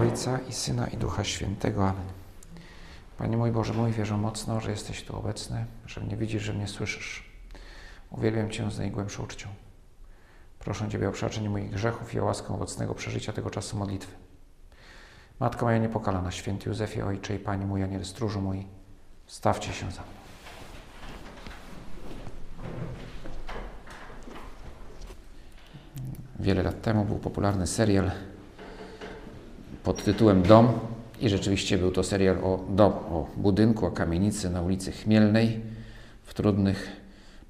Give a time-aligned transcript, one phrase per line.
[0.00, 1.88] Ojca i Syna i Ducha Świętego.
[1.88, 2.06] Amen.
[3.18, 6.68] Panie mój Boże mój, wierzę mocno, że jesteś tu obecny, że mnie widzisz, że mnie
[6.68, 7.30] słyszysz.
[8.10, 9.48] Uwielbiam Cię z najgłębszą uczcią.
[10.58, 14.16] Proszę Ciebie o przebaczenie moich grzechów i o łaskę owocnego przeżycia tego czasu modlitwy.
[15.40, 18.66] Matko moja niepokalana, święty Józefie, Ojcze i Panie mój, Aniel stróżu mój,
[19.26, 20.10] stawcie się za mną.
[26.38, 28.10] Wiele lat temu był popularny serial
[29.84, 30.68] pod tytułem Dom
[31.20, 35.60] i rzeczywiście był to serial o dom, o budynku, o kamienicy na ulicy Chmielnej
[36.24, 37.00] w trudnych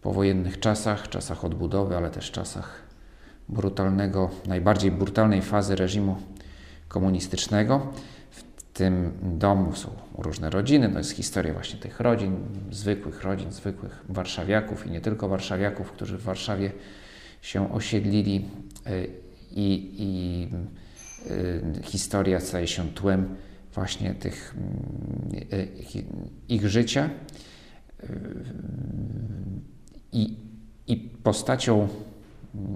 [0.02, 2.82] powojennych czasach, czasach odbudowy, ale też czasach
[3.48, 6.16] brutalnego, najbardziej brutalnej fazy reżimu
[6.88, 7.86] komunistycznego.
[8.30, 9.88] W tym domu są
[10.18, 12.36] różne rodziny, to jest historia właśnie tych rodzin,
[12.70, 16.72] zwykłych rodzin, zwykłych warszawiaków i nie tylko warszawiaków, którzy w Warszawie
[17.42, 18.44] się osiedlili
[18.86, 19.10] y,
[19.50, 20.48] i, i
[21.82, 23.36] historia staje się tłem
[23.74, 24.54] właśnie tych
[25.52, 25.68] y,
[26.48, 27.10] ich życia
[30.12, 30.36] i,
[30.86, 31.88] i postacią,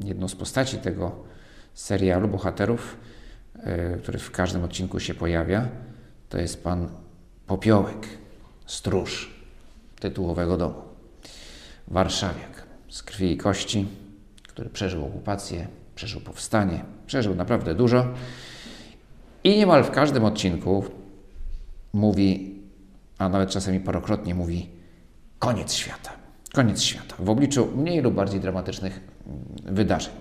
[0.04, 1.24] jedną z postaci tego
[1.74, 2.96] serialu bohaterów,
[4.02, 5.68] który w każdym odcinku się pojawia,
[6.28, 6.88] to jest pan
[7.46, 8.06] Popiołek,
[8.66, 9.34] stróż
[10.00, 10.82] tytułowego domu.
[11.88, 13.86] Warszawiak z krwi i kości,
[14.42, 18.06] który przeżył okupację, przeżył powstanie, przeżył naprawdę dużo
[19.44, 20.84] i niemal w każdym odcinku
[21.92, 22.54] mówi,
[23.18, 24.68] a nawet czasami parokrotnie mówi,
[25.38, 26.10] koniec świata.
[26.52, 27.16] Koniec świata.
[27.18, 29.00] W obliczu mniej lub bardziej dramatycznych
[29.64, 30.12] wydarzeń.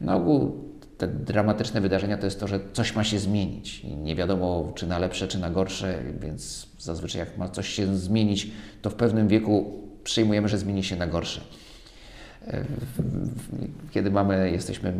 [0.00, 0.64] Na ogół
[0.98, 3.80] te dramatyczne wydarzenia to jest to, że coś ma się zmienić.
[3.80, 7.96] I nie wiadomo, czy na lepsze, czy na gorsze, więc zazwyczaj jak ma coś się
[7.96, 8.50] zmienić,
[8.82, 11.40] to w pewnym wieku przyjmujemy, że zmieni się na gorsze.
[13.90, 14.94] Kiedy mamy, jesteśmy,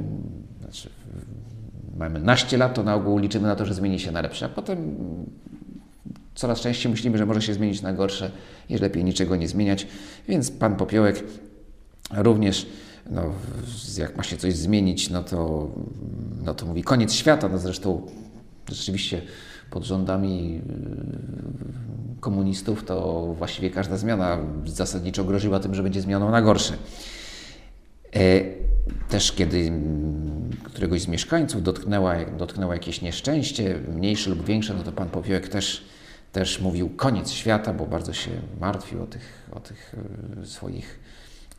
[0.60, 0.90] znaczy,
[1.96, 4.48] mamy naście lat, to na ogół liczymy na to, że zmieni się na lepsze, a
[4.48, 4.96] potem
[6.34, 8.30] coraz częściej myślimy, że może się zmienić na gorsze
[8.68, 9.86] i lepiej niczego nie zmieniać.
[10.28, 11.24] Więc pan Popiołek
[12.16, 12.66] również,
[13.10, 13.22] no,
[13.98, 15.70] jak ma się coś zmienić, no to,
[16.44, 17.48] no to mówi koniec świata.
[17.48, 18.06] No zresztą
[18.68, 19.22] rzeczywiście
[19.70, 20.60] pod rządami
[22.20, 26.74] komunistów to właściwie każda zmiana zasadniczo groziła tym, że będzie zmianą na gorsze.
[28.14, 28.40] E,
[29.08, 29.72] też kiedy
[30.64, 35.84] któregoś z mieszkańców dotknęła, dotknęło jakieś nieszczęście, mniejsze lub większe, no to pan Popiołek też,
[36.32, 39.94] też mówił koniec świata, bo bardzo się martwił o tych, o tych
[40.42, 41.00] e, swoich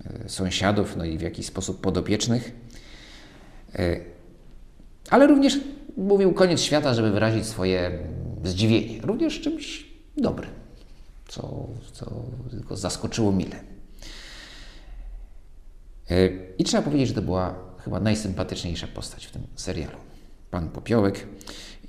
[0.06, 2.52] e, sąsiadów, no i w jakiś sposób podopiecznych.
[5.10, 5.60] Ale również
[5.98, 8.00] mówił koniec świata, żeby wyrazić swoje
[8.44, 9.86] zdziwienie, również czymś
[10.18, 10.50] dobrym,
[11.28, 13.71] co, co tylko zaskoczyło mile.
[16.10, 19.98] E, I trzeba powiedzieć, że to była chyba najsympatyczniejsza postać w tym serialu.
[20.52, 21.28] Pan Popiołek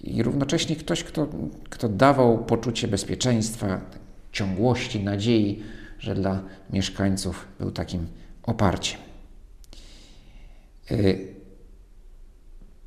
[0.03, 1.29] i równocześnie ktoś, kto,
[1.71, 3.81] kto dawał poczucie bezpieczeństwa,
[4.33, 5.63] ciągłości, nadziei,
[5.99, 8.07] że dla mieszkańców był takim
[8.43, 9.01] oparciem.
[10.91, 10.95] E,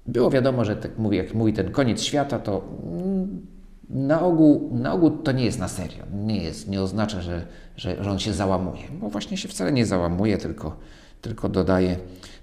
[0.07, 3.45] było wiadomo, że tak mówi, jak mówi ten koniec świata, to mm,
[3.89, 6.03] na ogół, na ogół to nie jest na serio.
[6.13, 7.45] Nie, jest, nie oznacza, że,
[7.77, 10.77] że, że on się załamuje, bo właśnie się wcale nie załamuje, tylko
[11.25, 11.97] tylko dodaje,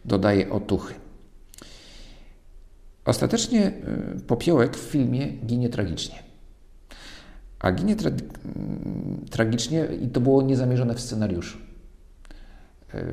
[0.04, 0.94] dodaje otuchy.
[3.04, 3.72] Ostatecznie
[4.16, 6.22] y, popiołek w filmie ginie tragicznie.
[7.59, 8.10] A ginie tra
[9.31, 11.59] tragicznie i to było niezamierzone w scenariuszu.
[12.94, 13.04] Y,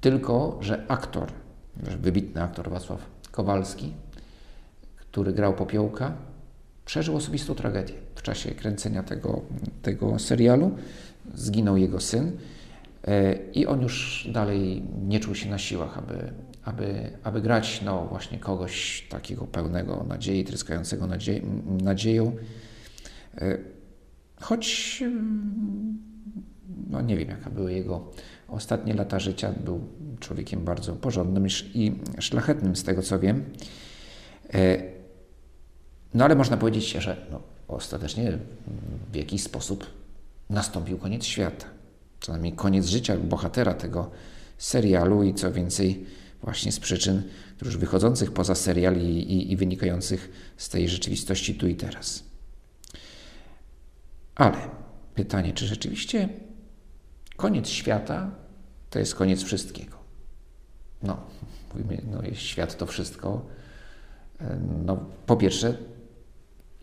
[0.00, 1.32] tylko, że aktor,
[1.76, 3.92] wybitny aktor Wacław Kowalski,
[4.96, 6.12] który grał popiołka,
[6.84, 9.42] przeżył osobistą tragedię w czasie kręcenia tego,
[9.82, 10.70] tego serialu.
[11.34, 12.32] Zginął jego syn.
[13.04, 16.32] E, I on już dalej nie czuł się na siłach, aby,
[16.64, 21.40] aby, aby grać no, właśnie kogoś takiego pełnego nadziei, tryskającego nadzie
[21.82, 22.36] nadzieją.
[23.38, 23.58] E,
[24.40, 25.02] choć
[26.90, 28.10] no, nie wiem, jaka były jego
[28.48, 29.80] ostatnie lata życia, był
[30.20, 33.44] człowiekiem bardzo porządnym i szlachetnym, z tego co wiem.
[34.54, 34.82] E,
[36.14, 38.38] no ale można powiedzieć, że no, ostatecznie
[39.12, 39.86] w jakiś sposób
[40.50, 41.79] nastąpił koniec świata
[42.20, 44.10] co najmniej koniec życia bohatera tego
[44.58, 46.06] serialu i co więcej,
[46.42, 47.22] właśnie z przyczyn
[47.62, 52.24] już wychodzących poza serial i, i, i wynikających z tej rzeczywistości tu i teraz.
[54.34, 54.58] Ale
[55.14, 56.28] pytanie, czy rzeczywiście
[57.36, 58.30] koniec świata
[58.90, 59.96] to jest koniec wszystkiego?
[61.02, 61.16] No,
[61.74, 63.46] mówimy, no jest świat to wszystko.
[64.84, 65.76] No, po pierwsze,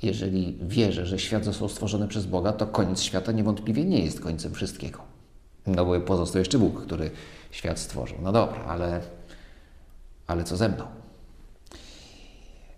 [0.02, 4.54] jeżeli wierzę, że świat został stworzony przez Boga, to koniec świata niewątpliwie nie jest końcem
[4.54, 5.07] wszystkiego.
[5.68, 7.12] No bo pozostał jeszcze Bóg, który
[7.52, 8.18] świat stworzył.
[8.22, 9.02] No dobra, ale,
[10.28, 10.86] ale co ze mną?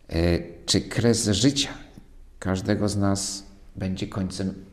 [0.09, 1.69] E, czy kres życia
[2.39, 3.43] każdego z nas
[3.75, 4.65] będzie końcem,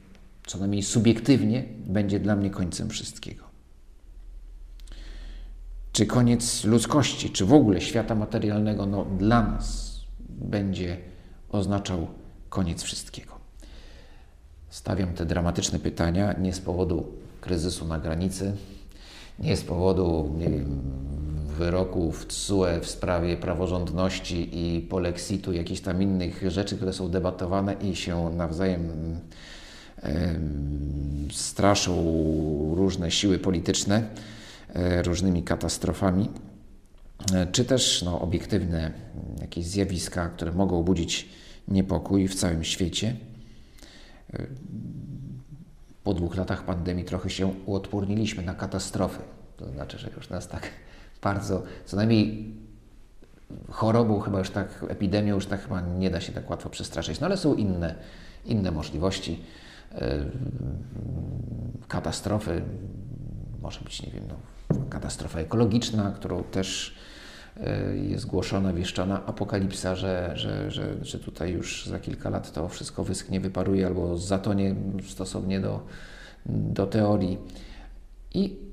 [0.47, 3.45] co najmniej subiektywnie, będzie dla mnie końcem wszystkiego?
[5.93, 10.97] Czy koniec ludzkości, czy w ogóle świata materialnego, no, dla nas będzie
[11.49, 12.07] oznaczał
[12.49, 13.37] koniec wszystkiego?
[14.69, 18.53] Stawiam te dramatyczne pytania nie z powodu kryzysu na granicy,
[19.39, 20.81] nie z powodu nie wiem,
[21.59, 27.97] wyroków TSUE w sprawie praworządności i polexitu, jakichś tam innych rzeczy, które są debatowane i
[27.97, 28.91] się nawzajem
[30.03, 30.35] e,
[31.33, 31.93] straszą
[32.77, 34.03] różne siły polityczne
[34.75, 36.29] e, różnymi katastrofami,
[37.35, 38.93] e, czy też no, obiektywne
[39.41, 41.29] jakieś zjawiska, które mogą budzić
[41.69, 43.17] niepokój w całym świecie.
[46.06, 49.19] Po dwóch latach pandemii trochę się uodporniliśmy na katastrofy.
[49.56, 50.70] To znaczy, że już nas tak
[51.23, 52.55] bardzo, co najmniej
[53.70, 57.20] chorobą, chyba już tak, epidemią już tak chyba nie da się tak łatwo przestraszyć.
[57.20, 57.94] No ale są inne,
[58.44, 59.43] inne możliwości.
[59.94, 60.25] E,
[61.88, 62.62] katastrofy,
[63.62, 64.37] może być, nie wiem, no,
[64.88, 66.97] katastrofa ekologiczna, którą też
[67.94, 73.05] jest głoszona, wieszczana apokalipsa, że, że, że, że tutaj już za kilka lat to wszystko
[73.05, 74.75] wyschnie, wyparuje albo zatonie
[75.08, 75.87] stosownie do,
[76.47, 77.38] do teorii.
[78.35, 78.67] I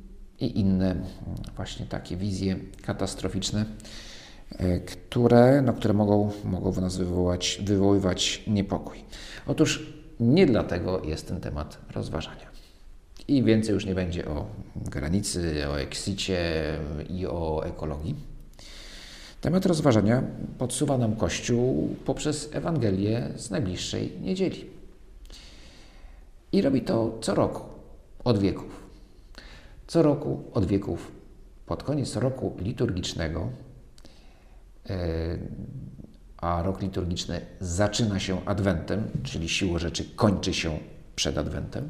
[0.44, 0.96] i inne
[1.56, 3.66] właśnie takie wizje katastroficzne,
[4.52, 8.98] e, które, no, które mogą, mogą w nas wywołać, wywoływać niepokój.
[9.48, 12.54] Otóż nie dlatego jest ten temat rozważania.
[13.28, 14.46] I więcej już nie będzie o
[14.76, 16.40] granicy, o eksicie
[17.10, 18.33] i o ekologii.
[19.44, 20.24] Temat rozważania
[20.58, 24.66] podsuwa nam Kościół poprzez Ewangelię z najbliższej niedzieli.
[26.52, 27.62] I robi to co roku,
[28.24, 28.84] od wieków.
[29.88, 31.12] Co roku od wieków,
[31.66, 33.50] pod koniec roku liturgicznego,
[34.90, 35.38] e,
[36.38, 40.80] a rok liturgiczny zaczyna się Adwentem, czyli siłą rzeczy kończy się
[41.16, 41.90] przed Adwentem,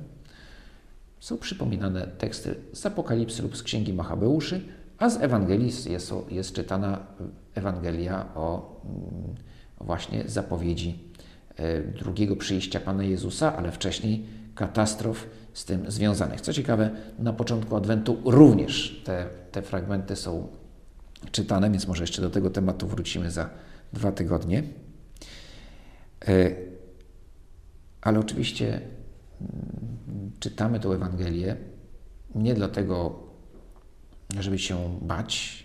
[1.19, 4.61] są przypominane teksty z Apokalipsy lub z Księgi Machabeuszy,
[5.03, 6.99] a z Ewangelii jest, jest czytana
[7.55, 9.35] Ewangelia o mm,
[9.81, 10.99] właśnie zapowiedzi
[11.55, 16.41] e, drugiego przyjścia Pana Jezusa, ale wcześniej katastrof z tym związanych.
[16.41, 16.89] Co ciekawe,
[17.19, 20.47] na początku Adwentu również te, te fragmenty są
[21.31, 23.49] czytane, więc może jeszcze do tego tematu wrócimy za
[23.93, 24.63] dwa tygodnie.
[26.27, 26.51] E,
[28.01, 28.81] ale oczywiście
[29.41, 31.55] mm, czytamy tę Ewangelię
[32.35, 33.22] nie dlatego,
[34.39, 35.63] żeby się bać,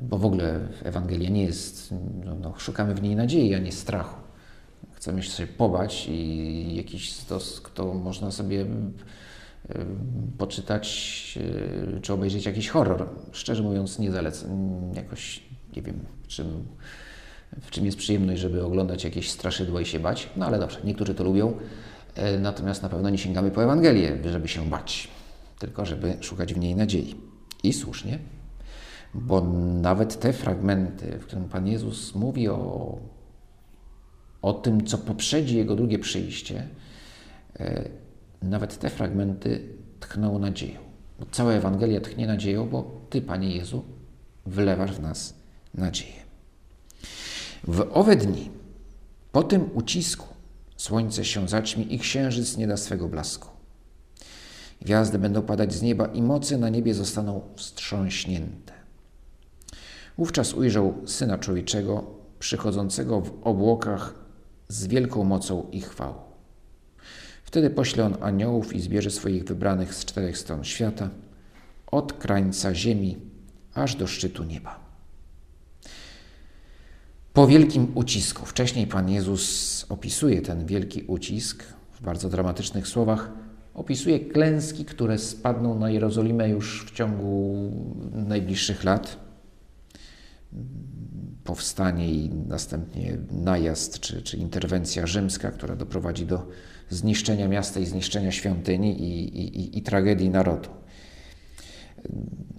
[0.00, 1.94] bo w ogóle Ewangelia nie jest,
[2.24, 4.16] no, no, szukamy w niej nadziei, a nie strachu
[4.92, 8.66] chcemy się pobać i jakiś stos, kto można sobie
[10.38, 11.38] poczytać
[11.96, 13.08] e, czy obejrzeć jakiś horror.
[13.32, 14.50] Szczerze mówiąc, nie zalecam.
[14.94, 15.42] Jakoś
[15.76, 16.64] nie wiem, czym,
[17.60, 20.28] w czym jest przyjemność, żeby oglądać jakieś straszydła i się bać.
[20.36, 21.54] No ale dobrze, niektórzy to lubią.
[22.14, 25.08] E, natomiast na pewno nie sięgamy po Ewangelię, żeby się bać,
[25.58, 27.27] tylko żeby szukać w niej nadziei.
[27.62, 28.18] I słusznie,
[29.14, 29.40] bo
[29.82, 32.98] nawet te fragmenty, w którym Pan Jezus mówi o
[34.42, 36.68] o tym, co poprzedzi Jego drugie przyjście,
[37.60, 37.88] e,
[38.42, 39.68] nawet te fragmenty
[40.00, 40.80] tchną nadzieją.
[41.30, 43.84] Cała Ewangelia tchnie nadzieją, bo Ty, Panie Jezu,
[44.46, 45.34] wlewasz w nas
[45.74, 46.22] nadzieję.
[47.64, 48.50] W owe dni,
[49.32, 50.26] po tym ucisku,
[50.76, 53.48] słońce się zaćmi i księżyc nie da swego blasku.
[54.80, 58.72] Gwiazdy będą padać z nieba i mocy na niebie zostaną wstrząśnięte.
[60.18, 62.04] Wówczas ujrzał Syna Człowieczego
[62.38, 64.14] przychodzącego w obłokach
[64.68, 66.14] z wielką mocą i chwałą.
[67.44, 71.10] Wtedy pośle on aniołów i zbierze swoich wybranych z czterech stron świata,
[71.86, 73.16] od krańca ziemi
[73.74, 74.80] aż do szczytu nieba.
[77.32, 83.30] Po wielkim ucisku, wcześniej Pan Jezus opisuje ten wielki ucisk w bardzo dramatycznych słowach,
[83.78, 87.56] opisuje klęski, które spadną na Jerozolimę już w ciągu
[88.12, 89.28] najbliższych lat
[91.44, 96.46] powstanie i następnie najazd czy, czy interwencja rzymska, która doprowadzi do
[96.88, 100.68] zniszczenia miasta i zniszczenia świątyni i, i, i tragedii narodu.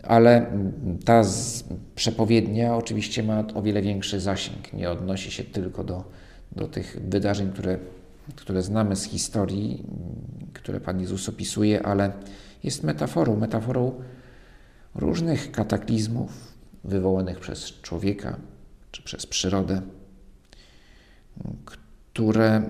[0.04, 0.52] Ale
[1.06, 1.24] ta
[1.96, 4.74] przepowiednia oczywiście ma o wiele większy zasięg.
[4.74, 6.04] Nie odnosi się tylko do,
[6.52, 7.78] do tych wydarzeń, które,
[8.36, 9.84] które znamy z historii,
[10.54, 12.12] które Pan Jezus opisuje, ale
[12.64, 14.02] jest metaforą, metaforą
[14.96, 18.38] różnych kataklizmów wywołanych przez człowieka,
[18.92, 19.82] czy przez przyrodę,
[21.66, 22.64] które,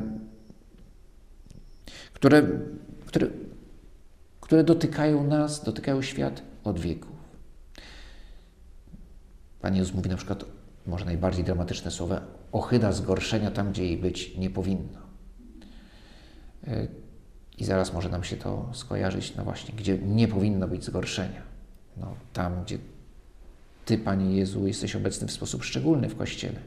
[2.14, 2.44] które,
[3.06, 3.28] które,
[4.42, 7.20] które dotykają nas, dotykają świat od wieków.
[9.62, 10.46] Pan Jezus mówi na przykład,
[10.88, 15.09] może najbardziej dramatyczne słowa, ochyda zgorszenia tam, gdzie jej być nie powinno.
[17.58, 21.42] I zaraz może nam się to skojarzyć, no właśnie, gdzie nie powinno być zgorszenia.
[21.98, 22.78] No, tam, gdzie
[23.86, 26.60] Ty, Panie Jezu, jesteś obecny w sposób szczególny w Kościele.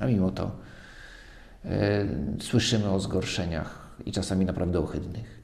[0.00, 0.56] A mimo to
[1.64, 2.06] e,
[2.40, 5.42] słyszymy o zgorszeniach i czasami naprawdę ohydnych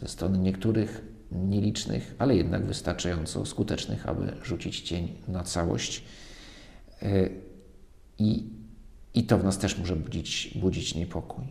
[0.00, 6.04] ze strony niektórych nielicznych, ale jednak wystarczająco skutecznych, aby rzucić cień na całość.
[7.02, 7.28] E,
[8.18, 8.46] I,
[9.14, 11.44] i to w nas też może budzić, budzić niepokój.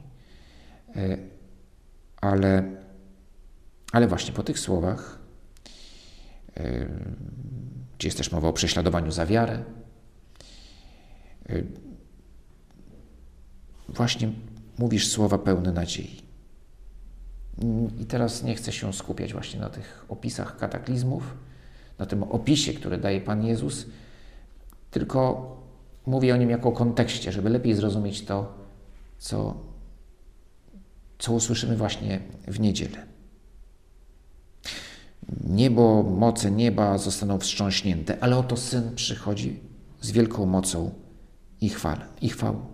[0.95, 1.17] E,
[2.21, 2.63] ale,
[3.91, 5.19] ale właśnie po tych słowach,
[7.97, 9.63] gdzie jest też mowa o prześladowaniu za wiarę,
[13.89, 14.31] właśnie
[14.77, 16.21] mówisz słowa pełne nadziei.
[17.99, 21.37] I teraz nie chcę się skupiać właśnie na tych opisach kataklizmów,
[21.99, 23.85] na tym opisie, który daje Pan Jezus,
[24.91, 25.51] tylko
[26.05, 28.53] mówię o nim jako kontekście, żeby lepiej zrozumieć to,
[29.17, 29.57] co,
[31.19, 33.07] co usłyszymy właśnie w niedzielę.
[35.43, 39.59] Niebo, moce nieba zostaną wstrząśnięte, ale oto Syn przychodzi
[40.01, 40.91] z wielką mocą
[41.61, 42.65] i, chwal, i chwałą.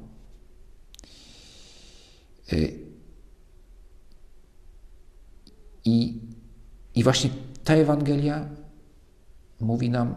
[2.53, 2.79] Y,
[5.85, 6.19] i,
[6.95, 7.29] I właśnie
[7.63, 8.49] ta Ewangelia
[9.59, 10.15] mówi nam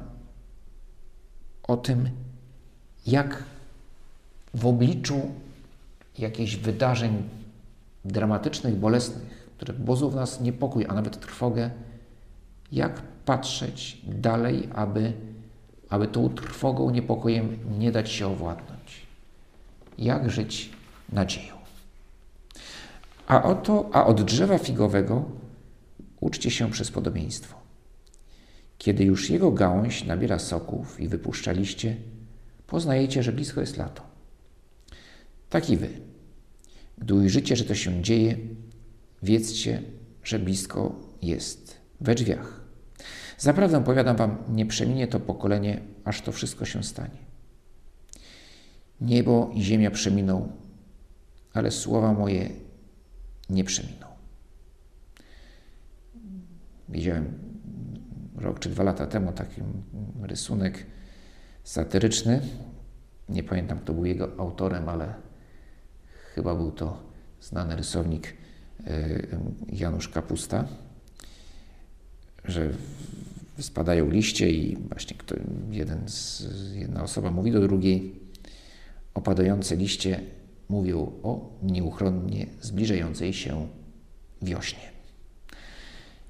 [1.63, 2.11] o tym,
[3.07, 3.45] jak
[4.55, 5.21] w obliczu
[6.19, 7.29] jakichś wydarzeń
[8.07, 11.71] dramatycznych, bolesnych, które budzą w nas niepokój, a nawet trwogę,
[12.73, 15.13] jak patrzeć dalej, aby,
[15.89, 19.07] aby tą trwogą, niepokojem nie dać się owładnąć.
[19.99, 20.71] Jak żyć
[21.13, 21.55] nadzieją.
[23.27, 25.25] A oto, a od drzewa figowego
[26.21, 27.57] uczcie się przez podobieństwo.
[28.79, 31.97] Kiedy już jego gałąź nabiera soków i wypuszcza liście,
[32.67, 34.03] poznajecie, że blisko jest lato.
[35.51, 35.89] Tak i wy.
[36.99, 38.37] Gdy ujrzycie, że to się dzieje,
[39.23, 39.83] wiedzcie,
[40.25, 42.61] że blisko jest we drzwiach.
[43.39, 47.19] Zaprawdę powiadam wam, nie przeminie to pokolenie, aż to wszystko się stanie.
[49.01, 50.53] Niebo i ziemia przeminą,
[51.53, 52.51] ale słowa moje
[53.51, 54.07] nie przeminą.
[56.89, 57.39] Widziałem
[58.37, 59.63] rok czy dwa lata temu taki
[60.23, 60.87] rysunek
[61.65, 62.41] satyryczny.
[63.29, 65.15] Nie pamiętam, kto był jego autorem, ale
[66.37, 66.99] chyba był to
[67.41, 68.35] znany rysownik
[68.87, 69.09] e,
[69.73, 70.65] Janusz Kapusta,
[72.45, 72.71] że
[73.59, 75.35] spadają liście i właśnie kto,
[75.71, 78.15] jeden z, jedna osoba mówi do drugiej,
[79.15, 80.21] opadające liście
[80.69, 83.69] mówią o nieuchronnie zbliżającej się
[84.43, 84.91] wiośnie.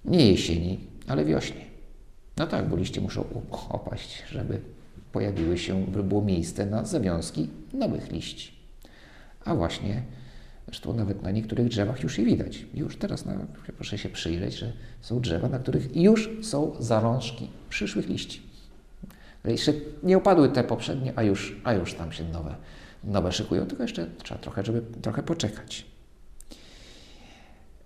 [0.04, 1.66] Nie jesieni, ale wiośnie.
[2.36, 3.24] No tak, bo liście muszą
[3.68, 4.60] opaść, żeby
[5.12, 8.55] pojawiły się, by było miejsce na zawiązki nowych liści.
[9.46, 10.02] A właśnie,
[10.66, 12.66] zresztą nawet na niektórych drzewach już je widać.
[12.74, 18.08] Już teraz na, proszę się przyjrzeć, że są drzewa, na których już są zarążki przyszłych
[18.08, 18.42] liści.
[19.44, 19.72] Jeszcze
[20.02, 22.56] nie opadły te poprzednie, a już, a już tam się nowe,
[23.04, 25.86] nowe szykują, tylko jeszcze trzeba trochę, żeby trochę poczekać.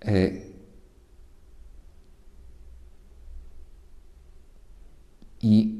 [0.05, 0.41] Yy.
[5.43, 5.75] I,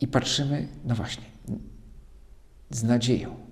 [0.00, 1.24] i patrzymy, no właśnie,
[2.70, 3.49] z nadzieją.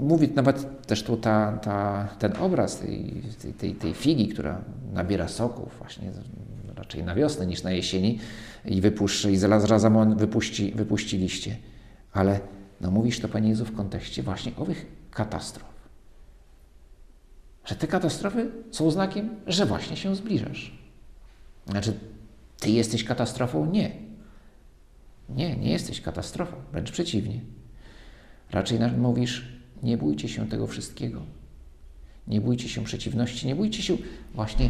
[0.00, 3.22] Mówi nawet też tu ta, ta, ten obraz tej,
[3.58, 4.60] tej, tej figi, która
[4.92, 6.10] nabiera soków właśnie
[6.76, 8.18] raczej na wiosnę niż na jesieni
[8.64, 11.56] i wypuszczy, i zaraz razem wypuści, wypuści liście.
[12.12, 12.40] Ale
[12.80, 15.72] no mówisz to, Panie Jezu, w kontekście właśnie owych katastrof.
[17.64, 20.78] Że te katastrofy są znakiem, że właśnie się zbliżasz.
[21.66, 21.98] Znaczy,
[22.60, 23.66] ty jesteś katastrofą?
[23.66, 23.90] Nie.
[25.28, 27.40] Nie, nie jesteś katastrofą, wręcz przeciwnie.
[28.52, 29.48] Raczej mówisz,
[29.82, 31.22] nie bójcie się tego wszystkiego.
[32.26, 33.96] Nie bójcie się przeciwności, nie bójcie się
[34.34, 34.68] właśnie,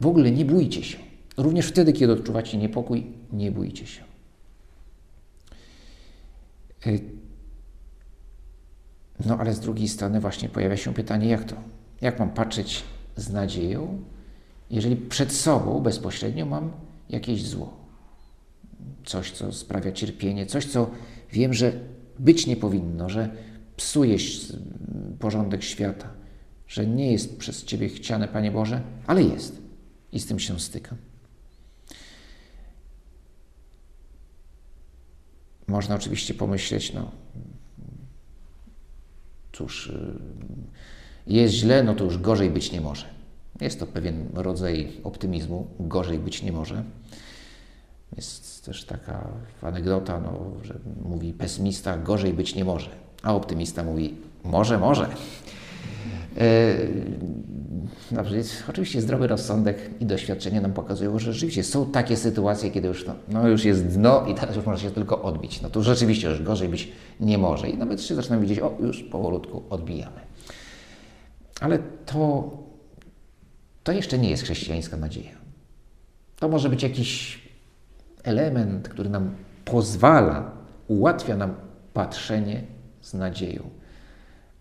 [0.00, 0.98] w ogóle nie bójcie się.
[1.36, 4.02] Również wtedy, kiedy odczuwacie niepokój, nie bójcie się.
[6.86, 7.00] Y,
[9.26, 11.56] no ale z drugiej strony właśnie pojawia się pytanie, jak to?
[12.00, 12.84] Jak mam patrzeć
[13.16, 14.02] z nadzieją,
[14.70, 16.72] jeżeli przed sobą bezpośrednio mam
[17.10, 17.76] jakieś zło.
[19.04, 20.90] Coś, co sprawia cierpienie, coś, co
[21.32, 21.72] wiem, że
[22.18, 23.36] być nie powinno, że
[23.76, 24.16] psuje
[25.18, 26.08] porządek świata,
[26.68, 29.62] że nie jest przez Ciebie chciane, Panie Boże, ale jest.
[30.12, 30.98] I z tym się stykam.
[35.66, 37.10] Można oczywiście pomyśleć, no
[39.52, 40.18] cóż, y,
[41.26, 43.06] jest źle, no to już gorzej być nie może.
[43.60, 46.84] Jest to pewien rodzaj optymizmu, gorzej być nie może.
[48.16, 49.28] Jest też taka
[49.62, 52.90] anegdota, no, że mówi pesymista gorzej być nie może,
[53.22, 55.08] a optymista mówi może, może.
[58.12, 58.22] No,
[58.68, 63.14] oczywiście zdrowy rozsądek i doświadczenie nam pokazują, że rzeczywiście są takie sytuacje, kiedy już, no,
[63.28, 65.62] no już jest dno i teraz już można się tylko odbić.
[65.62, 69.02] No to rzeczywiście już gorzej być nie może i nawet się zaczynamy widzieć, o już
[69.02, 70.20] powolutku odbijamy.
[71.60, 72.50] Ale to,
[73.84, 75.34] to jeszcze nie jest chrześcijańska nadzieja.
[76.38, 77.43] To może być jakiś
[78.24, 79.30] element, który nam
[79.64, 80.50] pozwala,
[80.88, 81.54] ułatwia nam
[81.92, 82.62] patrzenie
[83.00, 83.70] z nadzieją.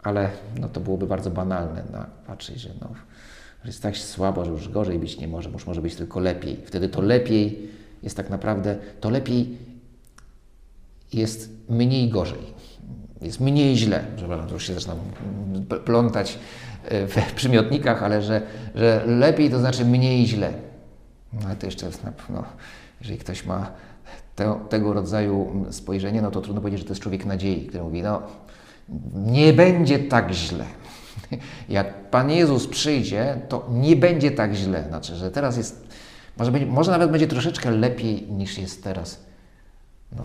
[0.04, 0.30] Ale
[0.60, 2.90] no, to byłoby bardzo banalne no, patrzeć, że no,
[3.66, 6.58] jest tak słabo, że już gorzej być nie może, już może być tylko lepiej.
[6.66, 7.70] Wtedy to lepiej
[8.04, 9.58] jest tak naprawdę, to lepiej
[11.14, 12.54] jest mniej gorzej.
[13.22, 14.06] Jest mniej źle.
[14.16, 14.98] Przepraszam, to już się zaczynam
[15.86, 16.40] plątać
[16.86, 18.42] e, w przymiotnikach, ale że,
[18.76, 20.54] że lepiej to znaczy mniej źle.
[21.34, 21.90] No ale to jeszcze,
[22.30, 22.44] no,
[23.04, 23.72] jeżeli ktoś ma
[24.36, 28.04] te, tego rodzaju spojrzenie, no to trudno powiedzieć, że to jest człowiek nadziei, który mówi,
[28.04, 28.22] no
[29.16, 30.66] nie będzie tak źle.
[31.70, 34.84] Jak Pan Jezus przyjdzie, to nie będzie tak źle.
[34.88, 35.88] Znaczy, że teraz jest,
[36.38, 39.20] może, może nawet będzie troszeczkę lepiej niż jest teraz.
[40.16, 40.24] No,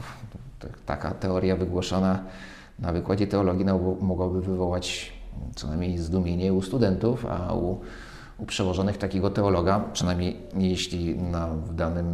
[0.86, 2.24] taka teoria wygłoszona
[2.78, 3.66] na wykładzie teologii
[4.00, 5.12] mogłaby wywołać
[5.54, 7.80] co najmniej zdumienie u studentów, a u
[8.38, 12.06] u przełożonych takiego teologa, przynajmniej jeśli na, w danym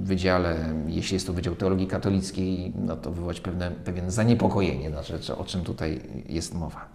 [0.00, 5.36] y, wydziale, jeśli jest to Wydział Teologii Katolickiej, no to wywołać pewne, pewien zaniepokojenie, znaczy,
[5.36, 6.88] o czym tutaj jest mowa.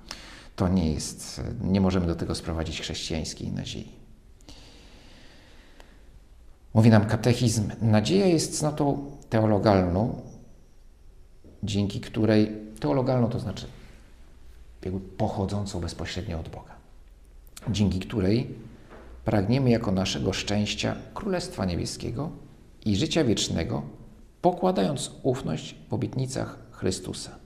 [0.56, 3.92] To nie jest, nie możemy do tego sprowadzić chrześcijańskiej nadziei.
[6.74, 10.22] Mówi nam katechizm, nadzieja jest cnotą teologalną,
[11.64, 13.68] dzięki której, teologalną to znaczy
[15.18, 16.79] pochodzącą bezpośrednio od Boga
[17.68, 18.56] dzięki której
[19.26, 22.32] pragniemy jako naszego szczęścia Królestwa Niebieskiego
[22.86, 23.84] i życia wiecznego,
[24.42, 27.40] pokładając ufność w obietnicach Chrystusa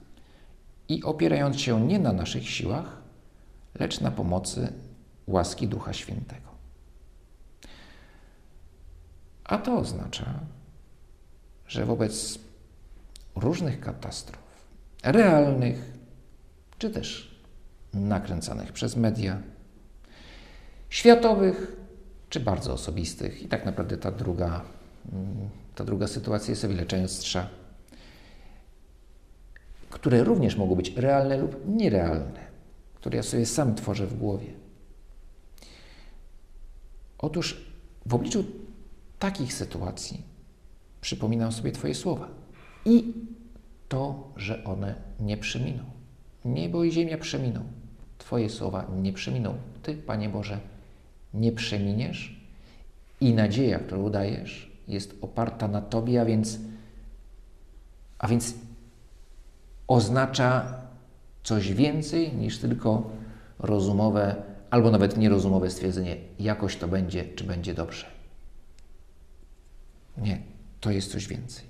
[0.88, 3.02] i opierając się nie na naszych siłach,
[3.74, 4.72] lecz na pomocy
[5.26, 6.48] łaski Ducha Świętego.
[9.44, 10.40] A to oznacza,
[11.66, 12.38] że wobec
[13.36, 14.42] różnych katastrof,
[15.02, 15.92] realnych
[16.78, 17.34] czy też
[17.94, 19.42] nakręcanych przez media,
[20.94, 21.76] światowych
[22.28, 23.42] czy bardzo osobistych.
[23.42, 24.64] I tak naprawdę ta druga,
[25.12, 27.48] mm, ta druga sytuacja jest o wiele częstsza,
[29.90, 32.40] które również mogą być realne lub nierealne,
[32.94, 34.46] które ja sobie sam tworzę w głowie.
[37.18, 37.70] Otóż
[38.06, 38.44] w obliczu
[39.18, 40.22] takich sytuacji
[41.00, 42.28] przypominam sobie Twoje słowa
[42.84, 43.14] i
[43.88, 45.84] to, że one nie przeminą.
[46.44, 47.64] Niebo i ziemia przeminą.
[48.18, 49.54] Twoje słowa nie przeminą.
[49.82, 50.73] Ty, Panie Boże,
[51.34, 52.40] nie przeminiesz
[53.20, 56.58] i nadzieja, którą dajesz, jest oparta na Tobie, a więc,
[58.18, 58.54] a więc
[59.88, 60.74] oznacza
[61.42, 63.10] coś więcej niż tylko
[63.58, 64.36] rozumowe
[64.70, 68.06] albo nawet nierozumowe stwierdzenie, jakoś to będzie, czy będzie dobrze.
[70.18, 70.38] Nie,
[70.80, 71.64] to jest coś więcej.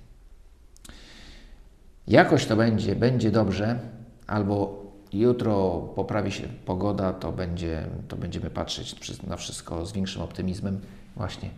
[2.07, 3.79] Jakoś to będzie, będzie dobrze,
[4.27, 4.84] albo
[5.21, 10.81] jutro poprawi się pogoda, to, będzie, to będziemy patrzeć na wszystko z większym optymizmem.
[11.17, 11.51] Właśnie,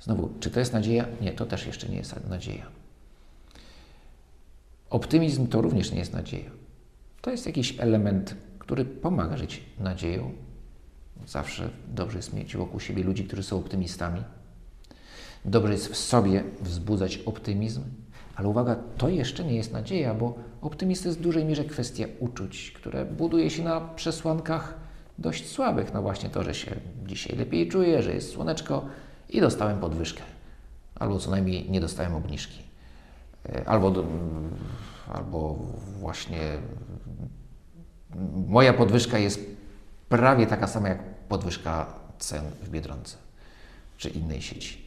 [0.00, 1.06] znowu, czy to jest nadzieja?
[1.20, 2.66] Nie, to też jeszcze nie jest nadzieja.
[4.90, 6.50] Optymizm to również nie jest nadzieja.
[7.20, 10.32] To jest jakiś element, który pomaga żyć nadzieją.
[11.26, 14.22] Zawsze dobrze jest mieć wokół siebie ludzi, którzy są optymistami.
[15.44, 17.82] Dobrze jest w sobie wzbudzać optymizm,
[18.34, 22.72] ale uwaga, to jeszcze nie jest nadzieja, bo optymizm jest w dużej mierze kwestia uczuć,
[22.76, 24.74] które buduje się na przesłankach
[25.18, 25.94] dość słabych.
[25.94, 28.84] No właśnie to, że się dzisiaj lepiej czuję, że jest słoneczko
[29.28, 30.22] i dostałem podwyżkę.
[30.94, 32.62] Albo co najmniej nie dostałem obniżki.
[33.48, 34.04] E, albo,
[35.12, 35.58] albo
[36.00, 36.38] właśnie
[38.46, 39.40] moja podwyżka jest
[40.08, 41.86] prawie taka sama jak podwyżka
[42.18, 43.16] cen w Biedronce
[43.96, 44.86] czy innej sieci.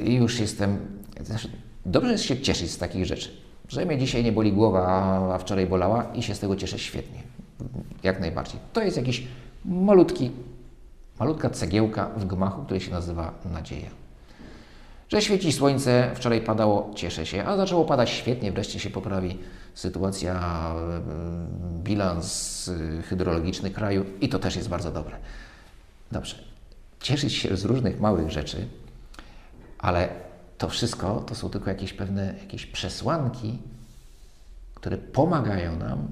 [0.00, 1.02] E, I już jestem.
[1.20, 1.48] Znaczy,
[1.86, 3.43] Dobrze jest się cieszyć z takich rzeczy.
[3.68, 4.86] Że mnie dzisiaj nie boli głowa,
[5.34, 7.22] a wczoraj bolała i się z tego cieszę świetnie.
[8.02, 8.60] Jak najbardziej.
[8.72, 9.26] To jest jakiś
[9.64, 10.30] malutki,
[11.20, 13.88] malutka cegiełka w gmachu, który się nazywa nadzieja.
[15.08, 19.38] Że świeci słońce, wczoraj padało, cieszę się, a zaczęło padać świetnie, wreszcie się poprawi
[19.74, 20.74] sytuacja,
[21.82, 22.70] bilans
[23.08, 25.16] hydrologiczny kraju i to też jest bardzo dobre.
[26.12, 26.36] Dobrze.
[27.00, 28.68] Cieszyć się z różnych małych rzeczy,
[29.78, 30.08] ale
[30.64, 33.58] to wszystko to są tylko jakieś pewne jakieś przesłanki,
[34.74, 36.08] które pomagają nam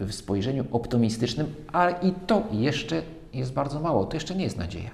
[0.00, 4.90] w spojrzeniu optymistycznym, ale i to jeszcze jest bardzo mało, to jeszcze nie jest nadzieja.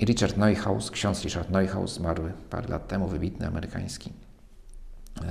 [0.00, 4.12] Richard Neuhaus, ksiądz Richard Neuhaus, zmarły parę lat temu, wybitny amerykański
[5.20, 5.22] e,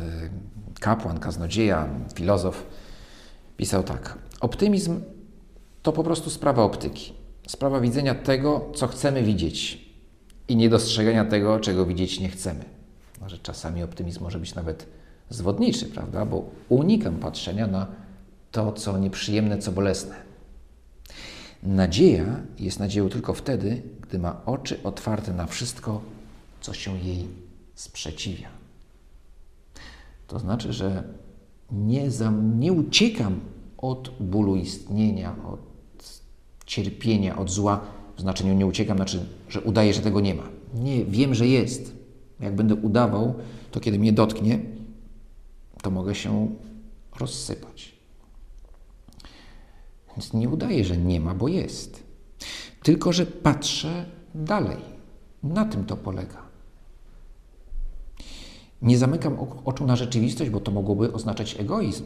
[0.80, 2.66] kapłan, kaznodzieja, filozof,
[3.58, 4.18] pisał tak.
[4.40, 5.02] Optymizm
[5.82, 7.14] to po prostu sprawa optyki.
[7.48, 9.87] Sprawa widzenia tego, co chcemy widzieć
[10.48, 12.66] i niedostrzegania tego, czego widzieć nie chcemy.
[13.22, 14.88] Może czasami optymizm może być nawet
[15.30, 16.26] zwodniczy, prawda?
[16.26, 17.88] Bo unikam patrzenia na
[18.52, 20.16] to, co nieprzyjemne, co bolesne.
[21.64, 26.02] Nadzieja jest nadzieją tylko wtedy, gdy ma oczy otwarte na wszystko,
[26.62, 27.28] co się jej
[27.76, 28.50] sprzeciwia.
[30.28, 31.04] To znaczy, że
[31.72, 33.40] nie, za, nie uciekam
[33.78, 35.60] od bólu istnienia, od
[36.66, 37.82] cierpienia, od zła,
[38.18, 40.44] w znaczeniu nie uciekam, znaczy, że udaję, że tego nie ma.
[40.74, 41.96] Nie, wiem, że jest.
[42.40, 43.36] Jak będę udawał,
[43.72, 44.60] to kiedy mnie dotknie,
[45.82, 46.56] to mogę się
[47.20, 47.96] rozsypać.
[50.10, 52.04] Więc nie udaję, że nie ma, bo jest.
[52.84, 54.78] Tylko, że patrzę dalej.
[55.44, 56.42] Na tym to polega.
[58.82, 62.04] Nie zamykam oczu na rzeczywistość, bo to mogłoby oznaczać egoizm.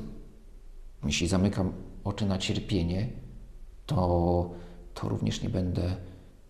[1.06, 3.10] Jeśli zamykam oczy na cierpienie,
[3.86, 4.50] to,
[4.94, 5.96] to również nie będę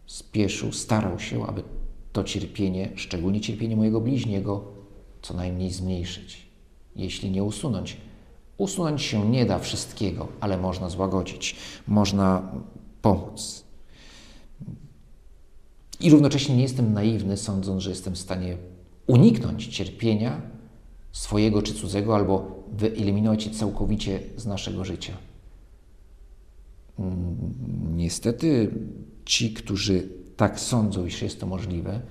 [0.05, 1.63] spieszył, starał się, aby
[2.13, 4.63] to cierpienie, szczególnie cierpienie mojego bliźniego,
[5.21, 6.47] co najmniej zmniejszyć,
[6.95, 7.97] jeśli nie usunąć.
[8.57, 11.55] Usunąć się nie da wszystkiego, ale można złagodzić,
[11.87, 12.51] można
[13.01, 13.63] pomóc.
[15.99, 18.57] I równocześnie nie jestem naiwny, sądząc, że jestem w stanie
[19.07, 20.41] uniknąć cierpienia
[21.11, 25.13] swojego czy cudzego, albo wyeliminować je całkowicie z naszego życia.
[27.91, 28.71] Niestety
[29.25, 32.01] ci, którzy tak sądzą, iż jest to możliwe,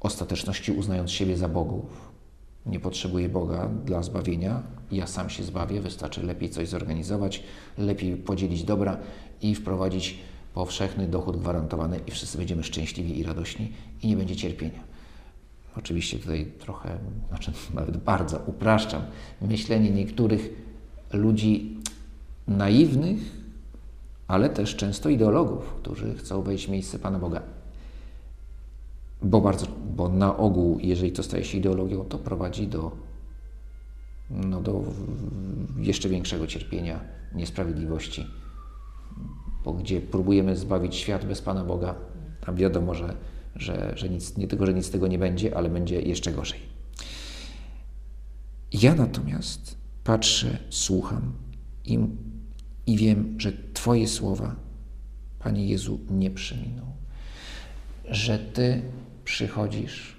[0.00, 2.10] ostateczności uznając siebie za bogów,
[2.66, 7.42] nie potrzebuję Boga dla zbawienia, ja sam się zbawię, wystarczy lepiej coś zorganizować,
[7.78, 8.98] lepiej podzielić dobra
[9.42, 10.18] i wprowadzić
[10.54, 14.80] powszechny dochód gwarantowany i wszyscy będziemy szczęśliwi i radośni i nie będzie cierpienia.
[15.76, 19.02] Oczywiście tutaj trochę, znaczy nawet bardzo upraszczam
[19.40, 20.50] myślenie niektórych
[21.12, 21.76] ludzi
[22.50, 23.18] naiwnych,
[24.28, 27.42] ale też często ideologów, którzy chcą wejść w miejsce Pana Boga.
[29.22, 32.92] Bo, bardzo, bo na ogół, jeżeli to staje się ideologią, to prowadzi do,
[34.30, 34.82] no, do
[35.76, 37.00] jeszcze większego cierpienia,
[37.34, 38.26] niesprawiedliwości.
[39.64, 41.94] Bo gdzie próbujemy zbawić świat bez Pana Boga,
[42.46, 43.16] tam wiadomo, że,
[43.56, 46.60] że, że nic, nie tylko, że nic z tego nie będzie, ale będzie jeszcze gorzej.
[48.72, 51.32] Ja natomiast patrzę, słucham
[51.84, 51.98] i
[52.90, 54.56] i wiem, że Twoje słowa,
[55.38, 56.82] Panie Jezu, nie przeminą.
[58.10, 58.82] Że Ty
[59.24, 60.16] przychodzisz,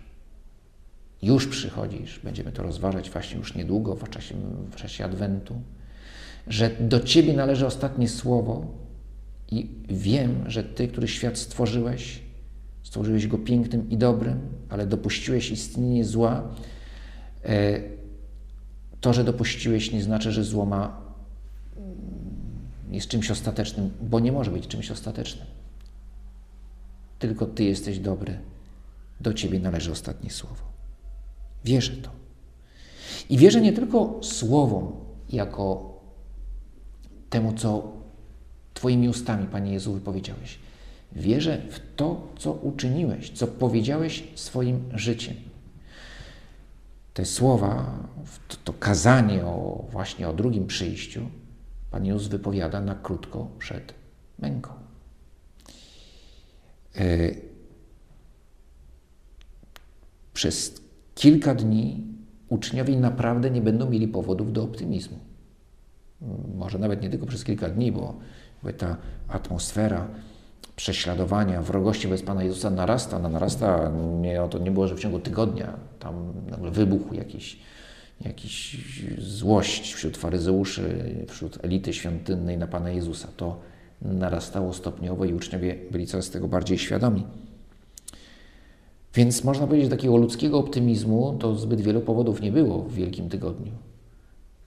[1.21, 4.35] już przychodzisz, będziemy to rozważać właśnie już niedługo, w czasie,
[4.71, 5.61] w czasie Adwentu,
[6.47, 8.67] że do Ciebie należy ostatnie słowo
[9.51, 12.21] i wiem, że Ty, który świat stworzyłeś,
[12.83, 16.43] stworzyłeś go pięknym i dobrym, ale dopuściłeś istnienie zła.
[17.45, 17.81] E,
[19.01, 21.10] to, że dopuściłeś, nie znaczy, że zło ma
[22.91, 25.47] jest czymś ostatecznym, bo nie może być czymś ostatecznym.
[27.19, 28.37] Tylko Ty jesteś dobry,
[29.19, 30.63] do Ciebie należy ostatnie słowo.
[31.65, 32.09] Wierzę to.
[33.29, 34.91] I wierzę nie tylko słowom,
[35.29, 35.93] jako
[37.29, 37.91] temu, co
[38.73, 40.59] Twoimi ustami, Panie Jezu, wypowiedziałeś.
[41.11, 45.35] Wierzę w to, co uczyniłeś, co powiedziałeś swoim życiem.
[47.13, 47.99] Te słowa,
[48.47, 51.21] to, to kazanie o, właśnie o drugim przyjściu,
[51.91, 53.93] Pan Jezus wypowiada na krótko przed
[54.39, 54.71] męką.
[56.95, 57.31] E,
[60.33, 60.81] przez
[61.15, 62.03] kilka dni
[62.49, 65.19] uczniowie naprawdę nie będą mieli powodów do optymizmu.
[66.55, 68.15] Może nawet nie tylko przez kilka dni, bo
[68.77, 70.07] ta atmosfera
[70.75, 73.19] prześladowania, wrogości wobec Pana Jezusa narasta.
[73.19, 77.59] Narasta, nie, to nie było, że w ciągu tygodnia tam nagle wybuchł jakiś
[78.25, 78.77] jakiś
[79.17, 83.27] złość wśród faryzeuszy, wśród elity świątynnej na Pana Jezusa.
[83.37, 83.59] To
[84.01, 87.23] narastało stopniowo i uczniowie byli coraz tego bardziej świadomi.
[89.13, 93.29] Więc można powiedzieć, że takiego ludzkiego optymizmu to zbyt wielu powodów nie było w Wielkim
[93.29, 93.71] Tygodniu.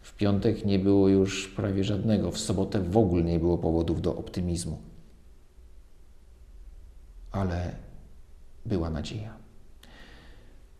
[0.00, 4.16] W piątek nie było już prawie żadnego, w sobotę w ogóle nie było powodów do
[4.16, 4.78] optymizmu.
[7.32, 7.72] Ale
[8.66, 9.34] była nadzieja.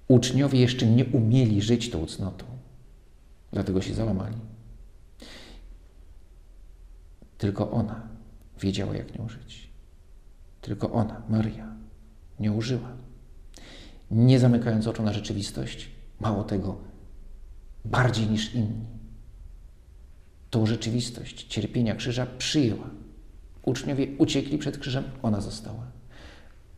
[0.09, 2.45] Uczniowie jeszcze nie umieli żyć tą cnotą.
[3.55, 4.37] Dlatego się załamali.
[7.38, 8.09] Tylko ona
[8.61, 9.69] wiedziała, jak nią żyć.
[10.61, 11.75] Tylko ona, Maria,
[12.40, 12.88] nie użyła.
[14.11, 15.90] Nie zamykając oczu na rzeczywistość,
[16.21, 16.77] mało tego,
[17.85, 18.87] bardziej niż inni.
[20.51, 22.90] Tą rzeczywistość cierpienia krzyża przyjęła.
[23.62, 25.87] Uczniowie uciekli przed krzyżem, ona została.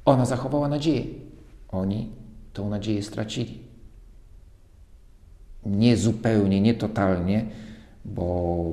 [0.05, 1.05] Ona zachowała nadzieję.
[1.69, 2.13] Oni
[2.53, 3.66] tą nadzieję stracili.
[5.67, 7.47] Nie zupełnie, nie totalnie,
[8.05, 8.25] bo,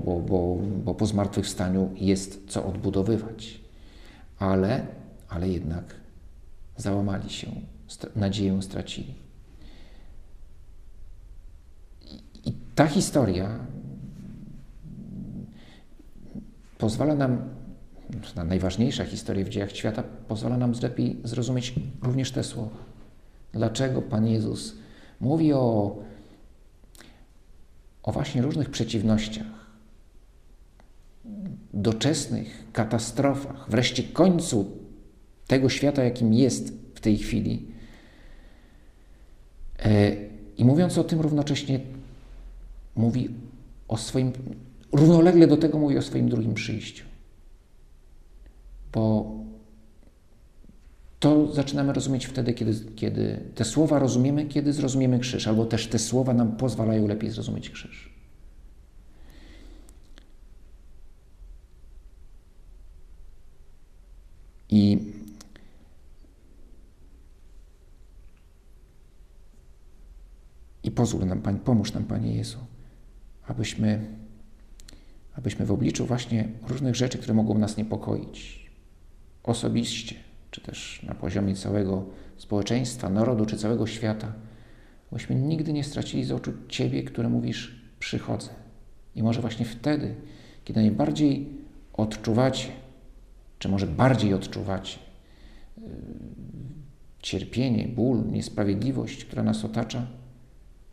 [0.05, 3.59] bo, bo, bo po zmartwychwstaniu jest co odbudowywać.
[4.39, 4.85] Ale,
[5.29, 5.95] ale jednak
[6.77, 7.47] załamali się,
[8.15, 9.13] nadzieję stracili.
[12.45, 13.59] I, ta historia
[16.77, 17.37] pozwala nam,
[18.35, 22.77] ta najważniejsza historia w dziejach świata, pozwala nam lepiej zrozumieć również te słowa.
[23.53, 24.75] Dlaczego Pan Jezus
[25.19, 25.95] mówi o,
[28.03, 29.63] o właśnie różnych przeciwnościach,
[31.73, 34.77] doczesnych katastrofach, wreszcie końcu
[35.47, 37.67] tego świata, jakim jest w tej chwili.
[39.79, 40.11] E,
[40.57, 41.79] I mówiąc o tym, równocześnie
[42.95, 43.29] mówi
[43.87, 44.31] o swoim,
[44.91, 47.05] równolegle do tego mówi o swoim drugim przyjściu.
[48.93, 49.33] Bo
[51.23, 55.99] to zaczynamy rozumieć wtedy, kiedy, kiedy te słowa rozumiemy, kiedy zrozumiemy krzyż, albo też te
[55.99, 58.13] słowa nam pozwalają lepiej zrozumieć krzyż.
[64.69, 64.97] I
[70.83, 72.57] I pozwól nam, Panie, pomóż nam, Panie Jezu,
[73.47, 74.15] abyśmy,
[75.35, 78.69] abyśmy w obliczu właśnie różnych rzeczy, które mogą nas niepokoić,
[79.43, 80.15] osobiście,
[80.53, 82.05] czy też na poziomie całego
[82.37, 84.33] społeczeństwa, narodu, czy całego świata,
[85.11, 88.49] abyśmy nigdy nie stracili z oczu Ciebie, który mówisz, przychodzę.
[89.15, 90.15] I może właśnie wtedy,
[90.63, 91.49] kiedy najbardziej
[91.93, 92.67] odczuwacie,
[93.59, 94.99] czy może bardziej odczuwacie
[95.77, 95.83] yy,
[97.19, 100.07] cierpienie, ból, niesprawiedliwość, która nas otacza,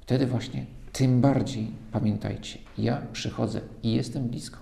[0.01, 4.59] wtedy właśnie tym bardziej pamiętajcie, ja przychodzę i jestem blisko.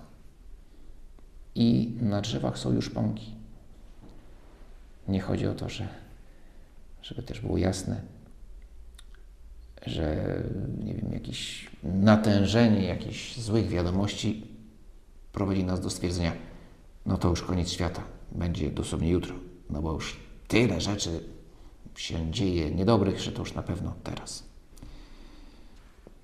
[1.54, 3.37] I na drzewach są już pąki.
[5.08, 5.88] Nie chodzi o to, że,
[7.02, 8.00] żeby też było jasne,
[9.86, 10.36] że
[10.84, 14.46] nie wiem, jakieś natężenie jakichś złych wiadomości
[15.32, 16.32] prowadzi nas do stwierdzenia,
[17.06, 19.34] no to już koniec świata, będzie dosłownie jutro,
[19.70, 21.20] no bo już tyle rzeczy
[21.96, 24.48] się dzieje niedobrych, że to już na pewno teraz.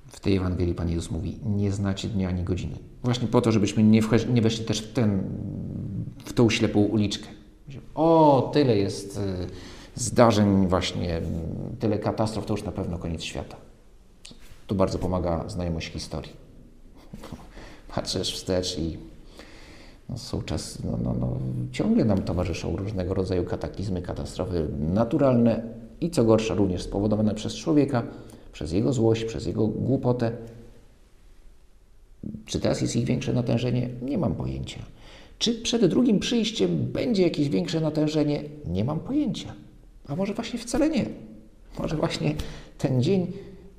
[0.06, 2.76] W tej Ewangelii Pan Jezus mówi, nie znacie dnia ani godziny.
[3.02, 5.22] Właśnie po to, żebyśmy nie, nie weszli też w, ten,
[6.24, 7.26] w tą ślepą uliczkę.
[7.94, 9.20] O, tyle jest y,
[9.94, 11.20] zdarzeń właśnie,
[11.80, 13.56] tyle katastrof, to już na pewno koniec świata.
[14.66, 16.32] Tu bardzo pomaga znajomość historii.
[17.94, 18.98] Patrzysz wstecz i
[20.08, 21.36] no, są czas, no, no, no,
[21.72, 25.62] ciągle nam towarzyszą różnego rodzaju kataklizmy, katastrofy naturalne
[26.00, 28.02] i co gorsza również spowodowane przez człowieka,
[28.52, 30.32] przez jego złość, przez jego głupotę.
[32.46, 33.88] Czy teraz jest ich większe natężenie?
[34.02, 34.80] Nie mam pojęcia.
[35.44, 38.42] Czy przed drugim przyjściem będzie jakieś większe natężenie?
[38.66, 39.54] Nie mam pojęcia.
[40.06, 41.06] A może właśnie wcale nie.
[41.78, 42.34] Może właśnie
[42.78, 43.32] ten dzień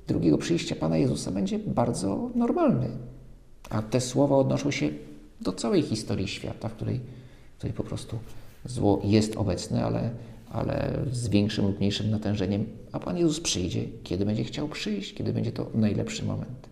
[0.07, 2.89] drugiego przyjścia Pana Jezusa będzie bardzo normalny.
[3.69, 4.89] A te słowa odnoszą się
[5.41, 6.99] do całej historii świata, w której,
[7.53, 8.19] w której po prostu
[8.65, 10.09] zło jest obecne, ale,
[10.51, 15.33] ale z większym lub mniejszym natężeniem, a Pan Jezus przyjdzie, kiedy będzie chciał przyjść, kiedy
[15.33, 16.69] będzie to najlepszy moment.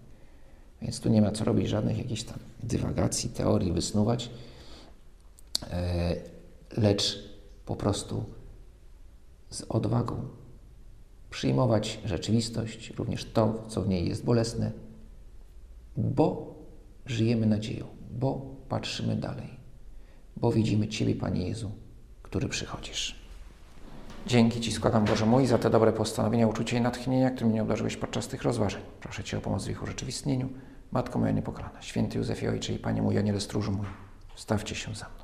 [0.81, 4.29] Więc tu nie ma co robić żadnych jakichś tam dywagacji, teorii, wysnuwać.
[5.71, 6.15] E,
[6.77, 7.29] lecz
[7.65, 8.25] po prostu
[9.49, 10.27] z odwagą
[11.29, 14.71] przyjmować rzeczywistość, również to, co w niej jest bolesne,
[15.97, 16.55] bo
[17.05, 19.49] żyjemy nadzieją, bo patrzymy dalej,
[20.37, 21.71] bo widzimy Ciebie, Panie Jezu,
[22.23, 23.23] który przychodzisz.
[24.27, 27.97] Dzięki Ci składam, Boże mój, za te dobre postanowienia, uczucie i natchnienia, którymi mnie obdarzyłeś
[27.97, 28.81] podczas tych rozważań.
[28.99, 30.49] Proszę Cię o pomoc w ich urzeczywistnieniu.
[30.91, 33.85] Matko moja niepokalana, święty Józefie Ojcze i Panie mój, Aniele stróżu mój,
[34.35, 35.22] stawcie się za mną.